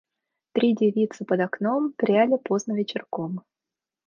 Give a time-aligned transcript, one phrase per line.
[0.53, 3.43] Три девицы под окном пряли поздно вечерком